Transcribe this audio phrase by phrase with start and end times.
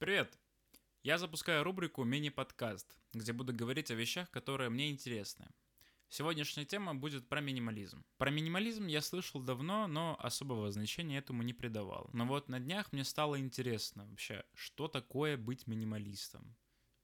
[0.00, 0.38] Привет!
[1.02, 5.46] Я запускаю рубрику «Мини-подкаст», где буду говорить о вещах, которые мне интересны.
[6.08, 8.02] Сегодняшняя тема будет про минимализм.
[8.16, 12.08] Про минимализм я слышал давно, но особого значения этому не придавал.
[12.14, 16.56] Но вот на днях мне стало интересно вообще, что такое быть минималистом?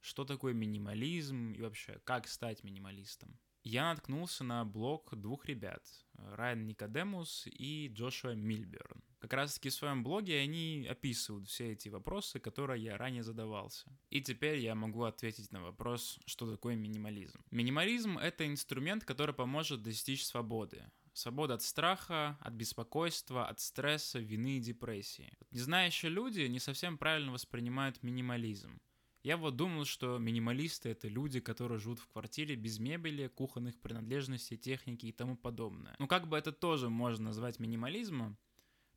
[0.00, 3.38] Что такое минимализм и вообще, как стать минималистом?
[3.62, 5.82] Я наткнулся на блог двух ребят,
[6.14, 9.02] Райан Никодемус и Джошуа Мильберн.
[9.20, 13.86] Как раз таки в своем блоге они описывают все эти вопросы, которые я ранее задавался.
[14.08, 17.38] И теперь я могу ответить на вопрос, что такое минимализм.
[17.50, 20.90] Минимализм— это инструмент, который поможет достичь свободы.
[21.12, 25.36] Свобода от страха, от беспокойства, от стресса, вины и депрессии.
[25.50, 28.80] Незнающие люди не совсем правильно воспринимают минимализм.
[29.22, 34.56] Я вот думал, что минималисты— это люди, которые живут в квартире без мебели, кухонных принадлежностей,
[34.56, 35.94] техники и тому подобное.
[35.98, 38.38] Ну как бы это тоже можно назвать минимализмом,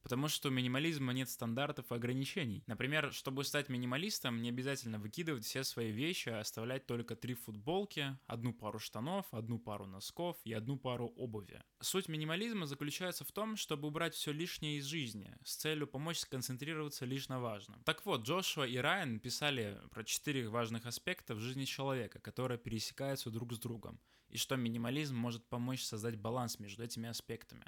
[0.03, 2.63] Потому что у минимализма нет стандартов и ограничений.
[2.67, 8.17] Например, чтобы стать минималистом, не обязательно выкидывать все свои вещи, а оставлять только три футболки,
[8.27, 11.63] одну пару штанов, одну пару носков и одну пару обуви.
[11.79, 17.05] Суть минимализма заключается в том, чтобы убрать все лишнее из жизни, с целью помочь сконцентрироваться
[17.05, 17.81] лишь на важном.
[17.83, 23.29] Так вот, Джошуа и Райан писали про четыре важных аспекта в жизни человека, которые пересекаются
[23.29, 27.65] друг с другом, и что минимализм может помочь создать баланс между этими аспектами.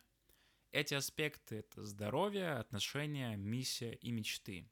[0.75, 4.69] Эти аспекты— это здоровье, отношения, миссия и мечты.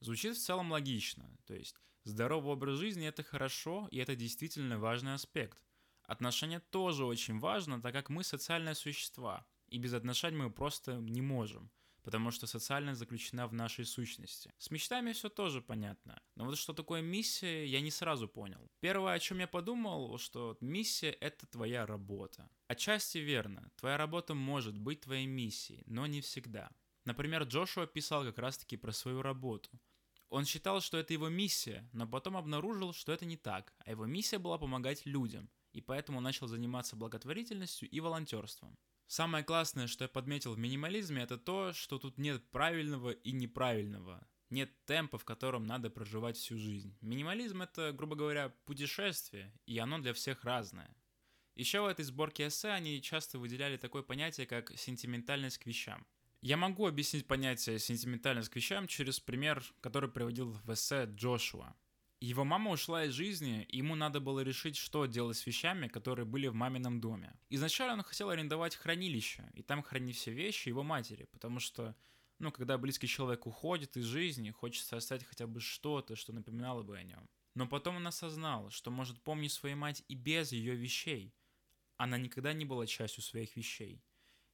[0.00, 5.12] Звучит в целом логично, то есть здоровый образ жизни— это хорошо, и это действительно важный
[5.12, 5.62] аспект.
[6.04, 11.20] Отношения тоже очень важно, так как мы социальные существа, и без отношений мы просто не
[11.20, 11.70] можем—
[12.06, 14.52] потому что социальность заключена в нашей сущности.
[14.58, 18.70] С мечтами все тоже понятно, но вот что такое миссия, я не сразу понял.
[18.78, 22.48] Первое, о чем я подумал, что миссия— это твоя работа.
[22.68, 26.70] Отчасти верно, твоя работа может быть твоей миссией, но не всегда.
[27.04, 29.70] Например, Джошуа писал как раз-таки про свою работу.
[30.28, 34.06] Он считал, что это его миссия, но потом обнаружил, что это не так, а его
[34.06, 38.78] миссия была помогать людям, и поэтому начал заниматься благотворительностью и волонтерством.
[39.06, 44.26] Самое классное, что я подметил в минимализме, это то, что тут нет правильного и неправильного.
[44.50, 46.96] Нет темпа, в котором надо проживать всю жизнь.
[47.00, 50.96] Минимализм это, грубо говоря, путешествие, и оно для всех разное.
[51.54, 56.06] Еще в этой сборке эссе они часто выделяли такое понятие, как сентиментальность к вещам.
[56.42, 61.74] Я могу объяснить понятие сентиментальность к вещам через пример, который приводил в эссе Джошуа.
[62.20, 66.24] Его мама ушла из жизни, и ему надо было решить, что делать с вещами, которые
[66.24, 67.38] были в мамином доме.
[67.50, 71.94] Изначально он хотел арендовать хранилище, и там хранить все вещи его матери, потому что,
[72.38, 76.96] ну, когда близкий человек уходит из жизни, хочется оставить хотя бы что-то, что напоминало бы
[76.96, 77.28] о нем.
[77.54, 81.34] Но потом он осознал, что может помнить свою мать и без ее вещей.
[81.98, 84.02] Она никогда не была частью своих вещей.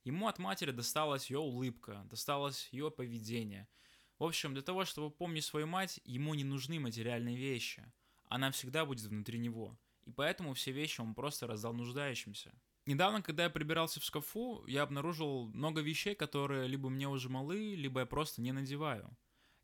[0.02, 3.68] Ему от матери досталась ее улыбка, досталось ее поведение–
[4.22, 7.84] в общем, для того, чтобы помнить свою мать, ему не нужны материальные вещи.
[8.26, 9.76] Она всегда будет внутри него.
[10.04, 12.52] И поэтому все вещи он просто раздал нуждающимся.
[12.86, 17.74] Недавно, когда я прибирался в шкафу, я обнаружил много вещей, которые либо мне уже малы,
[17.74, 19.10] либо я просто не надеваю.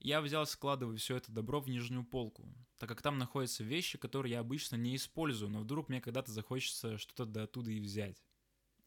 [0.01, 4.33] Я взял складываю все это добро в нижнюю полку, так как там находятся вещи, которые
[4.33, 8.21] я обычно не использую, но вдруг мне когда-то захочется что-то до оттуда и взять.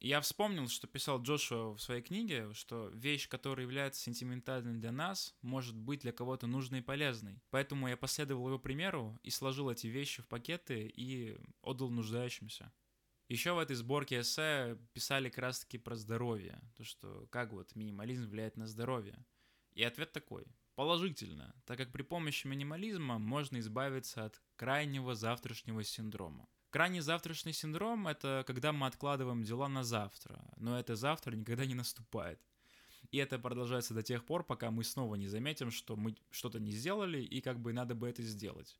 [0.01, 5.35] Я вспомнил, что писал Джошуа в своей книге, что вещь, которая является сентиментальной для нас,
[5.43, 7.39] может быть для кого-то нужной и полезной.
[7.51, 12.73] Поэтому я последовал его примеру и сложил эти вещи в пакеты и отдал нуждающимся.
[13.27, 17.75] Еще в этой сборке эссе писали как раз таки про здоровье, то что как вот
[17.75, 19.23] минимализм влияет на здоровье.
[19.73, 20.47] И ответ такой.
[20.73, 26.49] Положительно, так как при помощи минимализма можно избавиться от крайнего завтрашнего синдрома.
[26.71, 31.75] Крайний завтрашний синдром— это когда мы откладываем дела на завтра, но это завтра никогда не
[31.75, 32.39] наступает.
[33.11, 36.71] И это продолжается до тех пор, пока мы снова не заметим, что мы что-то не
[36.71, 38.79] сделали и как бы надо бы это сделать.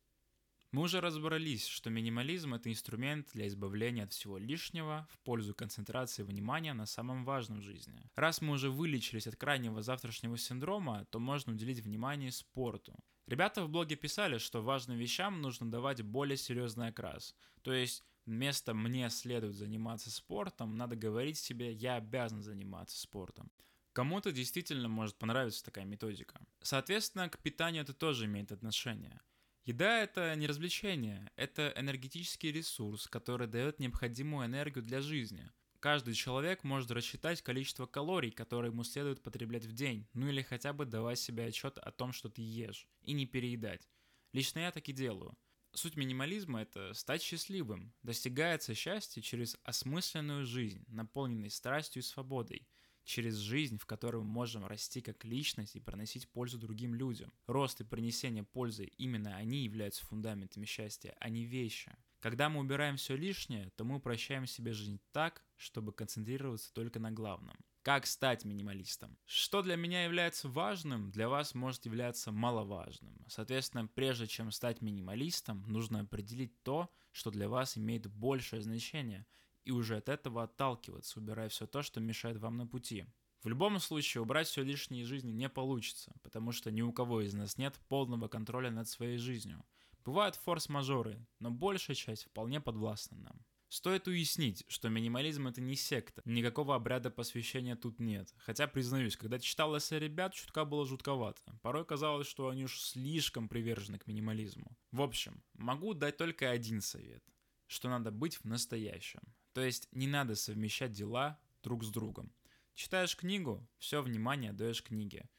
[0.70, 6.22] Мы уже разобрались, что минимализм— это инструмент для избавления от всего лишнего в пользу концентрации
[6.22, 8.10] внимания на самом важном в жизни.
[8.14, 12.98] Раз мы уже вылечились от крайнего завтрашнего синдрома, то можно уделить внимание спорту.
[13.26, 17.34] Ребята в блоге писали, что важным вещам нужно давать более серьезный окрас.
[17.62, 23.50] То есть вместо «мне следует заниматься спортом» надо говорить себе «я обязан заниматься спортом».
[23.92, 26.40] Кому-то действительно может понравиться такая методика.
[26.62, 29.20] Соответственно, к питанию это тоже имеет отношение–
[29.64, 35.48] Еда— это не развлечение, это энергетический ресурс, который дает необходимую энергию для жизни.
[35.82, 40.72] Каждый человек может рассчитать количество калорий, которые ему следует потреблять в день, ну или хотя
[40.72, 43.88] бы давать себе отчет о том, что ты ешь, и не переедать.
[44.32, 45.36] Лично я так и делаю.
[45.72, 47.92] Суть минимализма— это стать счастливым.
[48.04, 52.68] Достигается счастье через осмысленную жизнь, наполненной страстью и свободой,
[53.02, 57.32] через жизнь, в которой мы можем расти как личность и приносить пользу другим людям.
[57.48, 61.92] Рост и принесение пользы, именно они являются фундаментами счастья, а не вещи.
[62.22, 67.10] Когда мы убираем все лишнее, то мы упрощаем себе жизнь так, чтобы концентрироваться только на
[67.10, 67.56] главном.
[67.82, 69.18] Как стать минималистом?
[69.26, 73.26] Что для меня является важным, для вас может являться маловажным.
[73.26, 79.26] Соответственно, прежде чем стать минималистом, нужно определить то, что для вас имеет большее значение,
[79.64, 83.04] и уже от этого отталкиваться, убирая все то, что мешает вам на пути.
[83.42, 87.22] В любом случае, убрать все лишнее из жизни не получится, потому что ни у кого
[87.22, 89.64] из нас нет полного контроля над своей жизнью.
[90.04, 93.46] Бывают форс-мажоры, но большая часть вполне подвластна нам.
[93.68, 98.34] Стоит уяснить, что минимализм это не секта, никакого обряда посвящения тут нет.
[98.36, 101.40] Хотя, признаюсь, когда читал эссе ребят, чутка было жутковато.
[101.62, 104.76] Порой казалось, что они уж слишком привержены к минимализму.
[104.90, 107.24] В общем, могу дать только один совет,
[107.66, 109.22] что надо быть в настоящем.
[109.54, 112.30] То есть не надо совмещать дела друг с другом.
[112.74, 115.30] Читаешь книгу, все внимание даешь книге.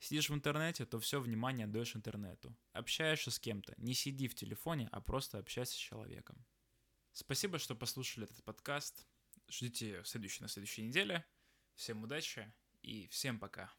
[0.00, 2.56] Сидишь в интернете, то все внимание даешь интернету.
[2.72, 6.46] Общаешься с кем-то, не сиди в телефоне, а просто общайся с человеком.
[7.12, 9.06] Спасибо, что послушали этот подкаст.
[9.50, 11.26] Ждите следующий на следующей неделе.
[11.74, 12.50] Всем удачи
[12.80, 13.70] и всем пока.